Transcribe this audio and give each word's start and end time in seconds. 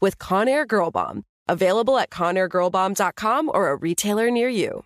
with 0.00 0.18
Conair 0.18 0.66
Girl 0.66 0.90
Bomb, 0.90 1.24
available 1.48 1.98
at 1.98 2.10
conairgirlbomb.com 2.10 3.50
or 3.52 3.70
a 3.70 3.76
retailer 3.76 4.30
near 4.30 4.48
you. 4.48 4.84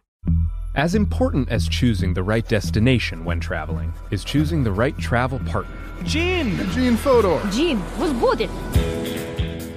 As 0.74 0.94
important 0.94 1.48
as 1.48 1.68
choosing 1.68 2.14
the 2.14 2.22
right 2.22 2.46
destination 2.46 3.24
when 3.24 3.40
traveling 3.40 3.92
is 4.10 4.22
choosing 4.22 4.62
the 4.62 4.70
right 4.72 4.96
travel 4.98 5.40
partner. 5.40 5.76
Gene! 6.04 6.56
Gene 6.70 6.96
Fodor! 6.96 7.40
Gene, 7.50 7.82
was 7.98 8.12
good! 8.36 8.48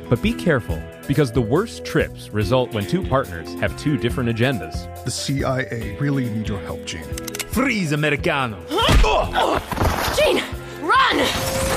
But 0.10 0.22
be 0.22 0.34
careful, 0.34 0.82
because 1.08 1.32
the 1.32 1.42
worst 1.42 1.86
trips 1.86 2.30
result 2.30 2.74
when 2.74 2.86
two 2.86 3.04
partners 3.08 3.54
have 3.62 3.76
two 3.80 3.98
different 3.98 4.30
agendas. 4.30 5.04
The 5.06 5.12
CIA 5.12 5.98
really 6.00 6.30
need 6.30 6.48
your 6.48 6.60
help, 6.60 6.86
Gene. 6.86 7.04
Freeze, 7.52 7.94
Americano! 7.94 8.60
Huh? 8.70 9.28
Oh! 9.34 10.16
Gene, 10.18 10.44
run! 10.86 11.71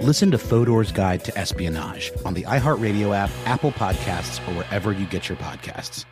Listen 0.00 0.30
to 0.30 0.38
Fodor's 0.38 0.92
Guide 0.92 1.24
to 1.24 1.36
Espionage 1.36 2.12
on 2.24 2.32
the 2.32 2.44
iHeartRadio 2.44 3.16
app, 3.16 3.30
Apple 3.46 3.72
Podcasts, 3.72 4.38
or 4.46 4.54
wherever 4.54 4.92
you 4.92 5.04
get 5.06 5.28
your 5.28 5.36
podcasts. 5.38 6.04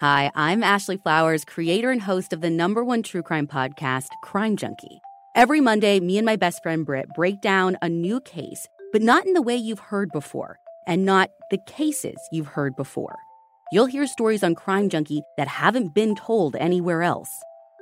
Hi, 0.00 0.30
I'm 0.34 0.62
Ashley 0.62 0.96
Flowers, 0.96 1.44
creator 1.44 1.90
and 1.90 2.00
host 2.00 2.32
of 2.32 2.40
the 2.40 2.48
number 2.48 2.82
one 2.82 3.02
true 3.02 3.22
crime 3.22 3.46
podcast, 3.46 4.08
Crime 4.22 4.56
Junkie. 4.56 5.02
Every 5.36 5.60
Monday, 5.60 6.00
me 6.00 6.16
and 6.16 6.24
my 6.24 6.36
best 6.36 6.62
friend 6.62 6.86
Britt 6.86 7.08
break 7.14 7.42
down 7.42 7.76
a 7.82 7.90
new 7.90 8.22
case, 8.22 8.66
but 8.90 9.02
not 9.02 9.26
in 9.26 9.34
the 9.34 9.42
way 9.42 9.54
you've 9.54 9.80
heard 9.80 10.08
before, 10.10 10.58
and 10.86 11.04
not 11.04 11.28
the 11.50 11.58
cases 11.66 12.16
you've 12.32 12.46
heard 12.46 12.74
before. 12.74 13.16
You'll 13.70 13.84
hear 13.84 14.06
stories 14.06 14.42
on 14.42 14.54
Crime 14.54 14.88
Junkie 14.88 15.20
that 15.36 15.48
haven't 15.48 15.94
been 15.94 16.14
told 16.14 16.56
anywhere 16.56 17.02
else. 17.02 17.30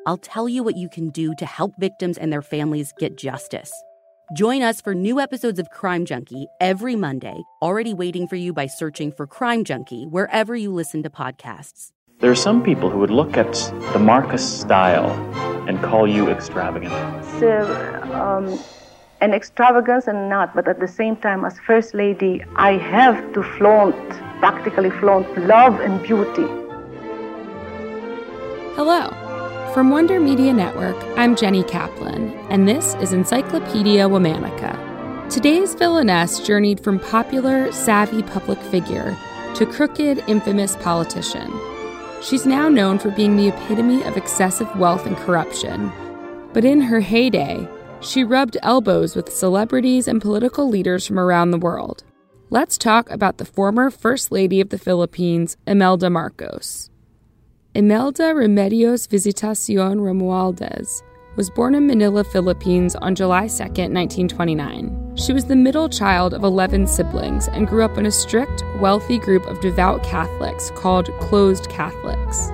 I'll 0.04 0.18
tell 0.18 0.48
you 0.48 0.64
what 0.64 0.76
you 0.76 0.88
can 0.88 1.10
do 1.10 1.32
to 1.36 1.46
help 1.46 1.74
victims 1.78 2.18
and 2.18 2.32
their 2.32 2.42
families 2.42 2.92
get 2.98 3.16
justice. 3.16 3.72
Join 4.32 4.62
us 4.62 4.80
for 4.80 4.94
new 4.94 5.20
episodes 5.20 5.58
of 5.58 5.68
Crime 5.68 6.06
Junkie 6.06 6.46
every 6.58 6.96
Monday, 6.96 7.42
already 7.60 7.92
waiting 7.92 8.26
for 8.26 8.36
you 8.36 8.54
by 8.54 8.66
searching 8.66 9.12
for 9.12 9.26
Crime 9.26 9.62
Junkie 9.62 10.06
wherever 10.06 10.56
you 10.56 10.72
listen 10.72 11.02
to 11.02 11.10
podcasts. 11.10 11.90
There 12.20 12.30
are 12.30 12.34
some 12.34 12.62
people 12.62 12.88
who 12.88 12.98
would 13.00 13.10
look 13.10 13.36
at 13.36 13.52
the 13.92 13.98
Marcus 13.98 14.42
style 14.60 15.10
and 15.68 15.82
call 15.82 16.08
you 16.08 16.30
extravagant. 16.30 16.94
It's 17.26 17.42
uh, 17.42 18.08
um, 18.14 18.58
an 19.20 19.34
extravagance 19.34 20.06
and 20.06 20.30
not, 20.30 20.54
but 20.54 20.66
at 20.66 20.80
the 20.80 20.88
same 20.88 21.16
time, 21.16 21.44
as 21.44 21.58
First 21.58 21.92
Lady, 21.92 22.42
I 22.56 22.78
have 22.78 23.34
to 23.34 23.42
flaunt, 23.42 24.08
practically 24.40 24.90
flaunt 24.92 25.28
love 25.46 25.78
and 25.80 26.02
beauty. 26.02 26.46
Hello. 28.76 29.21
From 29.74 29.88
Wonder 29.88 30.20
Media 30.20 30.52
Network, 30.52 30.96
I'm 31.16 31.34
Jenny 31.34 31.62
Kaplan, 31.62 32.30
and 32.50 32.68
this 32.68 32.94
is 32.96 33.14
Encyclopedia 33.14 34.06
Womanica. 34.06 34.76
Today's 35.30 35.74
villainess 35.74 36.40
journeyed 36.40 36.78
from 36.78 36.98
popular, 36.98 37.72
savvy 37.72 38.22
public 38.22 38.58
figure 38.64 39.16
to 39.54 39.64
crooked, 39.64 40.22
infamous 40.26 40.76
politician. 40.76 41.50
She's 42.20 42.44
now 42.44 42.68
known 42.68 42.98
for 42.98 43.12
being 43.12 43.36
the 43.36 43.48
epitome 43.48 44.02
of 44.02 44.18
excessive 44.18 44.68
wealth 44.76 45.06
and 45.06 45.16
corruption. 45.16 45.90
But 46.52 46.66
in 46.66 46.82
her 46.82 47.00
heyday, 47.00 47.66
she 48.02 48.24
rubbed 48.24 48.58
elbows 48.62 49.16
with 49.16 49.32
celebrities 49.32 50.06
and 50.06 50.20
political 50.20 50.68
leaders 50.68 51.06
from 51.06 51.18
around 51.18 51.50
the 51.50 51.56
world. 51.56 52.04
Let's 52.50 52.76
talk 52.76 53.10
about 53.10 53.38
the 53.38 53.46
former 53.46 53.90
First 53.90 54.30
Lady 54.30 54.60
of 54.60 54.68
the 54.68 54.78
Philippines, 54.78 55.56
Imelda 55.66 56.10
Marcos. 56.10 56.90
Imelda 57.74 58.34
Remedios 58.34 59.08
Visitacion 59.08 59.98
Romualdez 59.98 61.02
was 61.36 61.48
born 61.48 61.74
in 61.74 61.86
Manila, 61.86 62.22
Philippines 62.22 62.94
on 62.96 63.14
July 63.14 63.48
2, 63.48 63.62
1929. 63.64 65.16
She 65.16 65.32
was 65.32 65.46
the 65.46 65.56
middle 65.56 65.88
child 65.88 66.34
of 66.34 66.44
11 66.44 66.86
siblings 66.86 67.48
and 67.48 67.66
grew 67.66 67.82
up 67.82 67.96
in 67.96 68.04
a 68.04 68.10
strict, 68.10 68.62
wealthy 68.78 69.18
group 69.18 69.46
of 69.46 69.58
devout 69.62 70.04
Catholics 70.04 70.70
called 70.72 71.08
Closed 71.20 71.70
Catholics. 71.70 72.50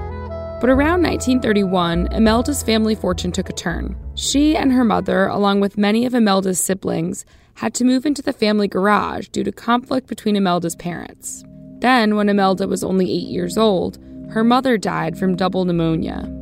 But 0.61 0.71
around 0.71 1.03
1931, 1.03 2.13
Imelda's 2.13 2.63
family 2.63 2.95
fortune 2.95 3.33
took 3.33 3.51
a 3.51 3.53
turn. 3.53 3.97
She 4.15 4.57
and 4.57 4.71
her 4.71 4.85
mother, 4.85 5.27
along 5.27 5.59
with 5.59 5.77
many 5.77 6.07
of 6.07 6.15
Imelda's 6.15 6.61
siblings, 6.61 7.25
had 7.55 7.75
to 7.75 7.85
move 7.85 8.07
into 8.07 8.23
the 8.23 8.33
family 8.33 8.69
garage 8.69 9.27
due 9.31 9.43
to 9.43 9.51
conflict 9.51 10.07
between 10.07 10.37
Imelda's 10.37 10.77
parents. 10.77 11.43
Then, 11.81 12.15
when 12.15 12.29
Imelda 12.29 12.69
was 12.69 12.85
only 12.85 13.11
eight 13.11 13.29
years 13.29 13.59
old, 13.59 13.99
her 14.31 14.45
mother 14.45 14.77
died 14.77 15.19
from 15.19 15.37
double 15.37 15.65
pneumonia. 15.65 16.33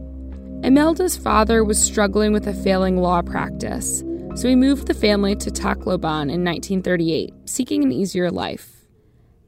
Imelda's 0.63 1.17
father 1.17 1.63
was 1.63 1.81
struggling 1.81 2.33
with 2.33 2.47
a 2.47 2.55
failing 2.55 2.97
law 2.97 3.23
practice, 3.23 4.03
so 4.35 4.49
he 4.49 4.57
moved 4.57 4.87
the 4.87 4.95
family 4.95 5.37
to 5.37 5.51
Tacloban 5.51 6.31
in 6.33 6.45
1938, 6.45 7.33
seeking 7.45 7.83
an 7.83 7.93
easier 7.93 8.31
life. 8.31 8.85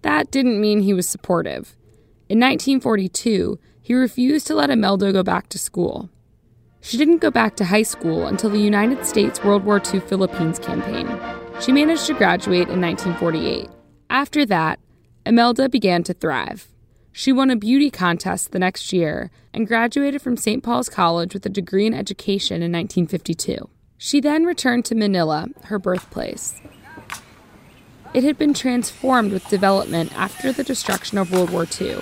That 0.02 0.30
didn't 0.30 0.60
mean 0.60 0.80
he 0.80 0.94
was 0.94 1.08
supportive. 1.08 1.76
In 2.28 2.38
1942, 2.38 3.58
he 3.82 3.94
refused 3.94 4.46
to 4.46 4.54
let 4.54 4.70
Imelda 4.70 5.12
go 5.12 5.22
back 5.22 5.48
to 5.48 5.58
school. 5.58 6.08
She 6.80 6.96
didn't 6.96 7.18
go 7.18 7.30
back 7.30 7.56
to 7.56 7.64
high 7.64 7.82
school 7.82 8.26
until 8.26 8.50
the 8.50 8.60
United 8.60 9.04
States 9.04 9.42
World 9.42 9.64
War 9.64 9.80
II 9.92 10.00
Philippines 10.00 10.58
campaign. 10.58 11.08
She 11.60 11.72
managed 11.72 12.06
to 12.06 12.14
graduate 12.14 12.68
in 12.68 12.80
1948. 12.80 13.68
After 14.10 14.46
that, 14.46 14.78
Imelda 15.26 15.68
began 15.68 16.04
to 16.04 16.14
thrive. 16.14 16.68
She 17.18 17.32
won 17.32 17.50
a 17.50 17.56
beauty 17.56 17.90
contest 17.90 18.52
the 18.52 18.60
next 18.60 18.92
year 18.92 19.32
and 19.52 19.66
graduated 19.66 20.22
from 20.22 20.36
St. 20.36 20.62
Paul's 20.62 20.88
College 20.88 21.34
with 21.34 21.44
a 21.44 21.48
degree 21.48 21.84
in 21.84 21.92
education 21.92 22.62
in 22.62 22.70
1952. 22.70 23.68
She 23.96 24.20
then 24.20 24.44
returned 24.44 24.84
to 24.84 24.94
Manila, 24.94 25.48
her 25.64 25.80
birthplace. 25.80 26.60
It 28.14 28.22
had 28.22 28.38
been 28.38 28.54
transformed 28.54 29.32
with 29.32 29.48
development 29.48 30.16
after 30.16 30.52
the 30.52 30.62
destruction 30.62 31.18
of 31.18 31.32
World 31.32 31.50
War 31.50 31.66
II. 31.80 31.96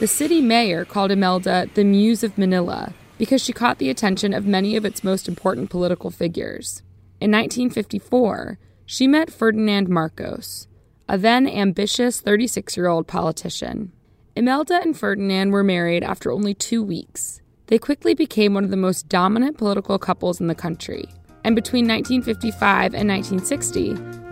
The 0.00 0.08
city 0.08 0.40
mayor 0.40 0.84
called 0.84 1.12
Imelda 1.12 1.68
the 1.74 1.84
Muse 1.84 2.24
of 2.24 2.36
Manila 2.36 2.94
because 3.18 3.40
she 3.40 3.52
caught 3.52 3.78
the 3.78 3.88
attention 3.88 4.34
of 4.34 4.44
many 4.44 4.74
of 4.74 4.84
its 4.84 5.04
most 5.04 5.28
important 5.28 5.70
political 5.70 6.10
figures. 6.10 6.82
In 7.20 7.30
1954, 7.30 8.58
she 8.84 9.06
met 9.06 9.32
Ferdinand 9.32 9.88
Marcos, 9.88 10.66
a 11.12 11.18
then 11.18 11.46
ambitious 11.46 12.22
36 12.22 12.74
year 12.74 12.88
old 12.88 13.06
politician. 13.06 13.92
Imelda 14.34 14.80
and 14.80 14.96
Ferdinand 14.98 15.50
were 15.50 15.62
married 15.62 16.02
after 16.02 16.32
only 16.32 16.54
two 16.54 16.82
weeks. 16.82 17.42
They 17.66 17.78
quickly 17.78 18.14
became 18.14 18.54
one 18.54 18.64
of 18.64 18.70
the 18.70 18.78
most 18.78 19.10
dominant 19.10 19.58
political 19.58 19.98
couples 19.98 20.40
in 20.40 20.46
the 20.46 20.54
country. 20.54 21.04
And 21.44 21.54
between 21.54 21.86
1955 21.86 22.94
and 22.94 23.10
1960, 23.10 23.90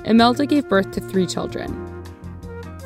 Imelda 0.08 0.46
gave 0.46 0.70
birth 0.70 0.90
to 0.92 1.02
three 1.02 1.26
children. 1.26 1.68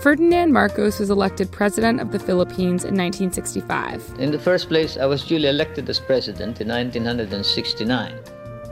Ferdinand 0.02 0.52
Marcos 0.52 0.98
was 0.98 1.10
elected 1.10 1.52
president 1.52 2.00
of 2.00 2.10
the 2.10 2.18
Philippines 2.18 2.82
in 2.82 2.96
1965. 2.96 4.16
In 4.18 4.32
the 4.32 4.40
first 4.40 4.66
place, 4.66 4.96
I 4.96 5.06
was 5.06 5.24
duly 5.24 5.48
elected 5.48 5.88
as 5.88 6.00
president 6.00 6.60
in 6.60 6.66
1969. 6.66 8.12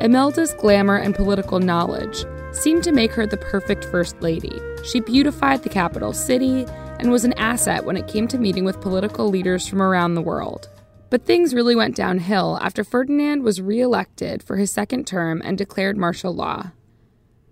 Imelda's 0.01 0.53
glamour 0.55 0.97
and 0.97 1.15
political 1.15 1.61
knowledge 1.61 2.25
seemed 2.53 2.85
to 2.85 2.93
make 2.93 3.13
her 3.13 3.27
the 3.27 3.37
perfect 3.37 3.85
first 3.87 4.21
lady. 4.23 4.61
She 4.85 5.01
beautified 5.01 5.63
the 5.63 5.69
capital 5.69 6.13
city 6.13 6.67
and 6.99 7.11
was 7.11 7.25
an 7.25 7.33
asset 7.35 7.85
when 7.85 7.97
it 7.97 8.09
came 8.09 8.29
to 8.29 8.39
meeting 8.39 8.65
with 8.65 8.81
political 8.81 9.29
leaders 9.29 9.67
from 9.67 9.83
around 9.83 10.15
the 10.15 10.23
world. 10.23 10.69
But 11.11 11.27
things 11.27 11.55
really 11.55 11.77
went 11.77 11.97
downhill 11.97 12.59
after 12.63 12.85
Ferdinand 12.85 13.43
was 13.43 13.61
reelected 13.61 14.43
for 14.43 14.57
his 14.57 14.71
second 14.71 15.07
term 15.07 15.43
and 15.45 15.59
declared 15.59 15.97
martial 15.97 16.35
law. 16.35 16.71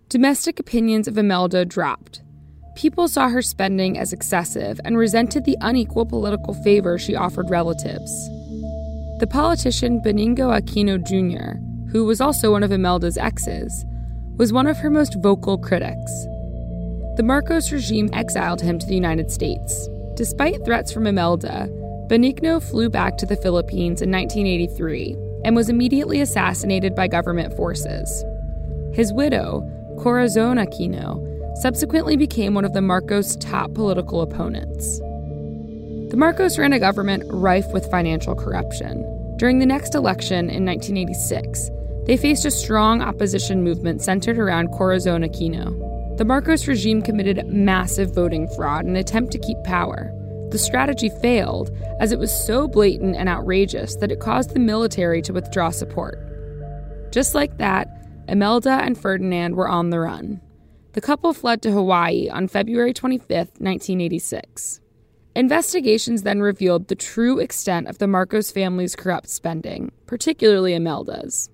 Domestic 0.08 0.58
opinions 0.58 1.06
of 1.06 1.18
Imelda 1.18 1.64
dropped. 1.64 2.22
People 2.74 3.08
saw 3.08 3.28
her 3.28 3.42
spending 3.42 3.98
as 3.98 4.12
excessive 4.12 4.80
and 4.84 4.96
resented 4.96 5.44
the 5.44 5.58
unequal 5.60 6.06
political 6.06 6.54
favor 6.54 6.98
she 6.98 7.14
offered 7.14 7.50
relatives. 7.50 8.10
The 9.18 9.28
politician 9.30 10.00
Benigno 10.00 10.58
Aquino 10.58 10.96
Jr., 11.04 11.58
who 11.90 12.06
was 12.06 12.20
also 12.20 12.52
one 12.52 12.62
of 12.62 12.72
Imelda's 12.72 13.18
exes, 13.18 13.84
was 14.40 14.54
one 14.54 14.66
of 14.66 14.78
her 14.78 14.88
most 14.88 15.16
vocal 15.16 15.58
critics. 15.58 16.24
The 17.16 17.22
Marcos 17.22 17.70
regime 17.72 18.08
exiled 18.14 18.62
him 18.62 18.78
to 18.78 18.86
the 18.86 18.94
United 18.94 19.30
States. 19.30 19.86
Despite 20.14 20.64
threats 20.64 20.90
from 20.90 21.06
Imelda, 21.06 21.68
Benigno 22.08 22.58
flew 22.58 22.88
back 22.88 23.18
to 23.18 23.26
the 23.26 23.36
Philippines 23.36 24.00
in 24.00 24.10
1983 24.10 25.14
and 25.44 25.54
was 25.54 25.68
immediately 25.68 26.22
assassinated 26.22 26.94
by 26.94 27.06
government 27.06 27.54
forces. 27.54 28.24
His 28.94 29.12
widow, 29.12 29.60
Corazon 29.98 30.56
Aquino, 30.56 31.20
subsequently 31.58 32.16
became 32.16 32.54
one 32.54 32.64
of 32.64 32.72
the 32.72 32.80
Marcos' 32.80 33.36
top 33.36 33.74
political 33.74 34.22
opponents. 34.22 35.00
The 36.10 36.16
Marcos 36.16 36.58
ran 36.58 36.72
a 36.72 36.78
government 36.78 37.24
rife 37.26 37.70
with 37.74 37.90
financial 37.90 38.34
corruption. 38.34 39.04
During 39.36 39.58
the 39.58 39.66
next 39.66 39.94
election 39.94 40.48
in 40.48 40.64
1986, 40.64 41.68
they 42.06 42.16
faced 42.16 42.44
a 42.44 42.50
strong 42.50 43.02
opposition 43.02 43.62
movement 43.62 44.02
centered 44.02 44.38
around 44.38 44.68
Corazon 44.68 45.22
Aquino. 45.22 46.16
The 46.16 46.24
Marcos 46.24 46.66
regime 46.66 47.02
committed 47.02 47.46
massive 47.46 48.14
voting 48.14 48.48
fraud 48.48 48.84
in 48.84 48.90
an 48.90 48.96
attempt 48.96 49.32
to 49.32 49.38
keep 49.38 49.62
power. 49.64 50.12
The 50.50 50.58
strategy 50.58 51.10
failed, 51.22 51.70
as 52.00 52.12
it 52.12 52.18
was 52.18 52.32
so 52.46 52.66
blatant 52.66 53.16
and 53.16 53.28
outrageous 53.28 53.96
that 53.96 54.10
it 54.10 54.20
caused 54.20 54.52
the 54.52 54.60
military 54.60 55.22
to 55.22 55.32
withdraw 55.32 55.70
support. 55.70 56.18
Just 57.12 57.34
like 57.34 57.58
that, 57.58 57.88
Imelda 58.28 58.70
and 58.82 58.98
Ferdinand 58.98 59.54
were 59.54 59.68
on 59.68 59.90
the 59.90 60.00
run. 60.00 60.40
The 60.92 61.00
couple 61.00 61.32
fled 61.32 61.62
to 61.62 61.70
Hawaii 61.70 62.28
on 62.28 62.48
February 62.48 62.92
25, 62.92 63.28
1986. 63.28 64.80
Investigations 65.36 66.24
then 66.24 66.40
revealed 66.40 66.88
the 66.88 66.96
true 66.96 67.38
extent 67.38 67.86
of 67.86 67.98
the 67.98 68.08
Marcos 68.08 68.50
family's 68.50 68.96
corrupt 68.96 69.28
spending, 69.28 69.92
particularly 70.06 70.74
Imelda's. 70.74 71.48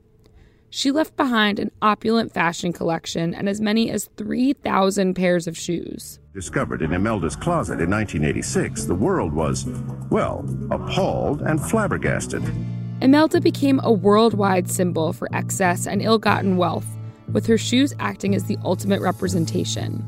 She 0.77 0.91
left 0.91 1.17
behind 1.17 1.59
an 1.59 1.71
opulent 1.81 2.35
fashion 2.35 2.71
collection 2.71 3.35
and 3.35 3.49
as 3.49 3.63
many 3.63 3.91
as 3.91 4.11
3,000 4.19 5.15
pairs 5.15 5.47
of 5.47 5.57
shoes. 5.57 6.21
Discovered 6.35 6.83
in 6.83 6.93
Imelda's 6.93 7.35
closet 7.35 7.81
in 7.81 7.89
1986, 7.89 8.85
the 8.85 8.95
world 8.95 9.33
was, 9.33 9.65
well, 10.11 10.45
appalled 10.71 11.41
and 11.41 11.59
flabbergasted. 11.59 12.43
Imelda 13.01 13.41
became 13.41 13.81
a 13.85 13.91
worldwide 13.91 14.71
symbol 14.71 15.15
for 15.15 15.35
excess 15.35 15.87
and 15.87 16.03
ill 16.03 16.19
gotten 16.19 16.59
wealth, 16.59 16.87
with 17.33 17.47
her 17.47 17.57
shoes 17.57 17.95
acting 17.99 18.35
as 18.35 18.45
the 18.45 18.59
ultimate 18.63 19.01
representation. 19.01 20.05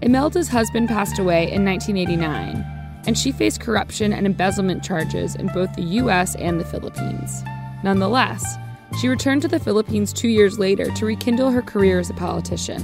Imelda's 0.00 0.46
husband 0.46 0.86
passed 0.86 1.18
away 1.18 1.50
in 1.50 1.64
1989, 1.64 2.64
and 3.04 3.18
she 3.18 3.32
faced 3.32 3.60
corruption 3.60 4.12
and 4.12 4.26
embezzlement 4.26 4.84
charges 4.84 5.34
in 5.34 5.48
both 5.48 5.74
the 5.74 5.82
US 5.82 6.36
and 6.36 6.60
the 6.60 6.64
Philippines. 6.64 7.42
Nonetheless, 7.84 8.56
she 8.98 9.08
returned 9.08 9.42
to 9.42 9.48
the 9.48 9.60
Philippines 9.60 10.14
two 10.14 10.28
years 10.28 10.58
later 10.58 10.90
to 10.92 11.04
rekindle 11.04 11.50
her 11.50 11.60
career 11.60 12.00
as 12.00 12.08
a 12.08 12.14
politician. 12.14 12.80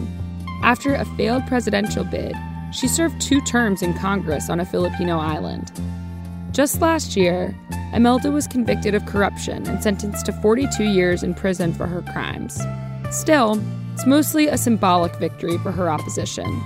After 0.62 0.94
a 0.94 1.06
failed 1.16 1.46
presidential 1.46 2.04
bid, 2.04 2.36
she 2.70 2.86
served 2.86 3.18
two 3.18 3.40
terms 3.40 3.80
in 3.80 3.94
Congress 3.94 4.50
on 4.50 4.60
a 4.60 4.66
Filipino 4.66 5.18
island. 5.18 5.72
Just 6.52 6.82
last 6.82 7.16
year, 7.16 7.56
Imelda 7.94 8.30
was 8.30 8.46
convicted 8.46 8.94
of 8.94 9.06
corruption 9.06 9.66
and 9.66 9.82
sentenced 9.82 10.26
to 10.26 10.34
42 10.34 10.84
years 10.84 11.22
in 11.22 11.32
prison 11.32 11.72
for 11.72 11.86
her 11.86 12.02
crimes. 12.02 12.60
Still, 13.10 13.58
it's 13.94 14.04
mostly 14.04 14.48
a 14.48 14.58
symbolic 14.58 15.16
victory 15.16 15.56
for 15.58 15.72
her 15.72 15.88
opposition. 15.88 16.62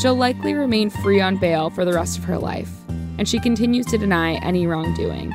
She'll 0.00 0.14
likely 0.14 0.54
remain 0.54 0.88
free 0.88 1.20
on 1.20 1.36
bail 1.36 1.68
for 1.68 1.84
the 1.84 1.94
rest 1.94 2.16
of 2.16 2.22
her 2.24 2.38
life, 2.38 2.70
and 3.18 3.28
she 3.28 3.40
continues 3.40 3.86
to 3.86 3.98
deny 3.98 4.34
any 4.34 4.68
wrongdoing. 4.68 5.32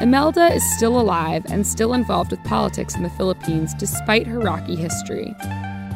Imelda 0.00 0.46
is 0.54 0.76
still 0.76 0.98
alive 0.98 1.44
and 1.50 1.66
still 1.66 1.92
involved 1.92 2.30
with 2.30 2.42
politics 2.44 2.94
in 2.94 3.02
the 3.02 3.10
Philippines 3.10 3.74
despite 3.74 4.26
her 4.26 4.38
rocky 4.38 4.74
history. 4.74 5.34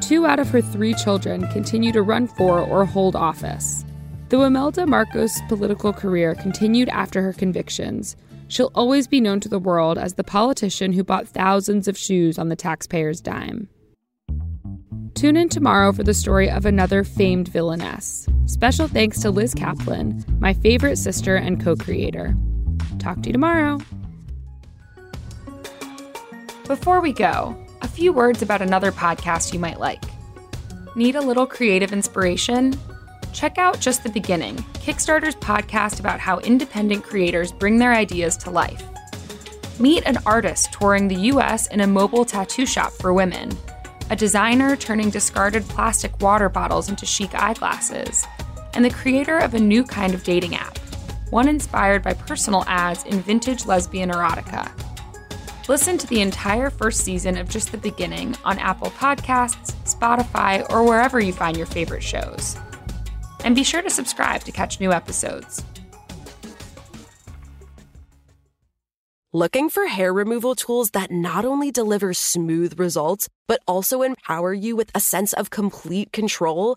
Two 0.02 0.26
out 0.26 0.38
of 0.38 0.50
her 0.50 0.60
three 0.60 0.92
children 0.92 1.48
continue 1.48 1.90
to 1.90 2.02
run 2.02 2.26
for 2.26 2.60
or 2.60 2.84
hold 2.84 3.16
office. 3.16 3.82
Though 4.28 4.42
Imelda 4.42 4.86
Marcos' 4.86 5.40
political 5.48 5.94
career 5.94 6.34
continued 6.34 6.90
after 6.90 7.22
her 7.22 7.32
convictions, 7.32 8.14
she'll 8.48 8.70
always 8.74 9.06
be 9.06 9.22
known 9.22 9.40
to 9.40 9.48
the 9.48 9.58
world 9.58 9.96
as 9.96 10.14
the 10.14 10.24
politician 10.24 10.92
who 10.92 11.02
bought 11.02 11.26
thousands 11.26 11.88
of 11.88 11.96
shoes 11.96 12.38
on 12.38 12.50
the 12.50 12.56
taxpayer's 12.56 13.22
dime. 13.22 13.70
Tune 15.14 15.38
in 15.38 15.48
tomorrow 15.48 15.92
for 15.92 16.02
the 16.02 16.12
story 16.12 16.50
of 16.50 16.66
another 16.66 17.04
famed 17.04 17.48
villainess. 17.48 18.28
Special 18.44 18.86
thanks 18.86 19.20
to 19.20 19.30
Liz 19.30 19.54
Kaplan, 19.54 20.22
my 20.40 20.52
favorite 20.52 20.98
sister 20.98 21.36
and 21.36 21.58
co 21.64 21.74
creator. 21.74 22.36
Talk 23.04 23.20
to 23.20 23.28
you 23.28 23.32
tomorrow. 23.34 23.80
Before 26.66 27.02
we 27.02 27.12
go, 27.12 27.54
a 27.82 27.86
few 27.86 28.14
words 28.14 28.40
about 28.40 28.62
another 28.62 28.90
podcast 28.90 29.52
you 29.52 29.58
might 29.58 29.78
like. 29.78 30.02
Need 30.96 31.14
a 31.14 31.20
little 31.20 31.46
creative 31.46 31.92
inspiration? 31.92 32.74
Check 33.34 33.58
out 33.58 33.78
Just 33.78 34.04
the 34.04 34.08
Beginning, 34.08 34.56
Kickstarter's 34.80 35.34
podcast 35.34 36.00
about 36.00 36.18
how 36.18 36.38
independent 36.38 37.04
creators 37.04 37.52
bring 37.52 37.76
their 37.76 37.92
ideas 37.92 38.38
to 38.38 38.50
life. 38.50 38.82
Meet 39.78 40.04
an 40.06 40.16
artist 40.24 40.72
touring 40.72 41.06
the 41.06 41.28
US 41.32 41.66
in 41.66 41.80
a 41.80 41.86
mobile 41.86 42.24
tattoo 42.24 42.64
shop 42.64 42.90
for 42.92 43.12
women, 43.12 43.50
a 44.08 44.16
designer 44.16 44.76
turning 44.76 45.10
discarded 45.10 45.62
plastic 45.64 46.18
water 46.22 46.48
bottles 46.48 46.88
into 46.88 47.04
chic 47.04 47.34
eyeglasses, 47.34 48.26
and 48.72 48.82
the 48.82 48.88
creator 48.88 49.36
of 49.36 49.52
a 49.52 49.60
new 49.60 49.84
kind 49.84 50.14
of 50.14 50.24
dating 50.24 50.54
app, 50.54 50.78
one 51.34 51.48
inspired 51.48 52.00
by 52.00 52.14
personal 52.14 52.62
ads 52.68 53.02
in 53.06 53.20
vintage 53.20 53.66
lesbian 53.66 54.08
erotica. 54.08 54.70
Listen 55.68 55.98
to 55.98 56.06
the 56.06 56.20
entire 56.20 56.70
first 56.70 57.00
season 57.00 57.36
of 57.36 57.48
Just 57.48 57.72
the 57.72 57.78
Beginning 57.78 58.36
on 58.44 58.56
Apple 58.60 58.90
Podcasts, 58.92 59.74
Spotify, 59.82 60.64
or 60.70 60.84
wherever 60.84 61.18
you 61.18 61.32
find 61.32 61.56
your 61.56 61.66
favorite 61.66 62.04
shows. 62.04 62.56
And 63.42 63.56
be 63.56 63.64
sure 63.64 63.82
to 63.82 63.90
subscribe 63.90 64.42
to 64.44 64.52
catch 64.52 64.78
new 64.78 64.92
episodes. 64.92 65.64
Looking 69.32 69.68
for 69.70 69.88
hair 69.88 70.12
removal 70.12 70.54
tools 70.54 70.90
that 70.90 71.10
not 71.10 71.44
only 71.44 71.72
deliver 71.72 72.14
smooth 72.14 72.78
results, 72.78 73.28
but 73.48 73.60
also 73.66 74.02
empower 74.02 74.54
you 74.54 74.76
with 74.76 74.92
a 74.94 75.00
sense 75.00 75.32
of 75.32 75.50
complete 75.50 76.12
control? 76.12 76.76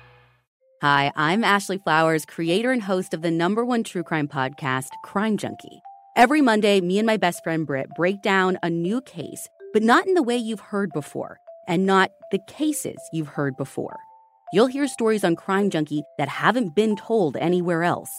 Hi, 0.81 1.11
I'm 1.15 1.43
Ashley 1.43 1.77
Flowers, 1.77 2.25
creator 2.25 2.71
and 2.71 2.81
host 2.81 3.13
of 3.13 3.21
the 3.21 3.29
number 3.29 3.63
one 3.63 3.83
true 3.83 4.01
crime 4.01 4.27
podcast, 4.27 4.87
Crime 5.03 5.37
Junkie. 5.37 5.79
Every 6.15 6.41
Monday, 6.41 6.81
me 6.81 6.97
and 6.97 7.05
my 7.05 7.17
best 7.17 7.43
friend 7.43 7.67
Britt 7.67 7.89
break 7.95 8.23
down 8.23 8.57
a 8.63 8.69
new 8.71 8.99
case, 9.01 9.47
but 9.73 9.83
not 9.83 10.07
in 10.07 10.15
the 10.15 10.23
way 10.23 10.35
you've 10.35 10.59
heard 10.59 10.89
before, 10.91 11.37
and 11.67 11.85
not 11.85 12.09
the 12.31 12.39
cases 12.47 12.97
you've 13.13 13.27
heard 13.27 13.55
before. 13.57 13.99
You'll 14.53 14.65
hear 14.65 14.87
stories 14.87 15.23
on 15.23 15.35
Crime 15.35 15.69
Junkie 15.69 16.01
that 16.17 16.29
haven't 16.29 16.73
been 16.73 16.95
told 16.95 17.37
anywhere 17.37 17.83
else. 17.83 18.09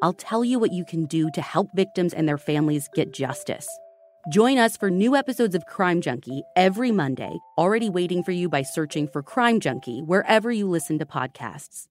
I'll 0.00 0.12
tell 0.12 0.44
you 0.44 0.60
what 0.60 0.72
you 0.72 0.84
can 0.84 1.06
do 1.06 1.32
to 1.32 1.42
help 1.42 1.66
victims 1.74 2.14
and 2.14 2.28
their 2.28 2.38
families 2.38 2.88
get 2.94 3.12
justice. 3.12 3.66
Join 4.30 4.56
us 4.56 4.76
for 4.76 4.88
new 4.88 5.16
episodes 5.16 5.56
of 5.56 5.66
Crime 5.66 6.00
Junkie 6.00 6.44
every 6.54 6.92
Monday, 6.92 7.36
already 7.58 7.90
waiting 7.90 8.22
for 8.22 8.30
you 8.30 8.48
by 8.48 8.62
searching 8.62 9.08
for 9.08 9.20
Crime 9.20 9.58
Junkie 9.58 10.00
wherever 10.00 10.52
you 10.52 10.68
listen 10.68 11.00
to 11.00 11.06
podcasts. 11.06 11.88